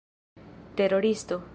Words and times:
teroristo 0.75 1.43